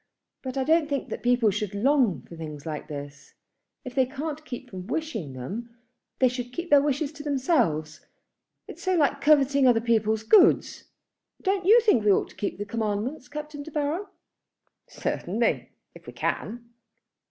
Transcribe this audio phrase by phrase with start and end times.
[0.41, 3.35] But I don't think that people should long for things like this.
[3.85, 5.77] If they can't keep from wishing them,
[6.17, 8.03] they should keep their wishes to themselves.
[8.67, 10.85] It is so like coveting other people's goods.
[11.43, 14.07] Don't you think we ought to keep the commandments, Captain De Baron?"
[14.87, 16.71] "Certainly if we can."